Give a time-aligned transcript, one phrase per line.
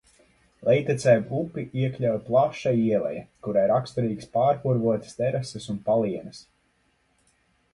[0.67, 6.41] Lejtecē upi iekļauj plaša ieleja, kurai raksturīgas pārpurvotas terases un palienes.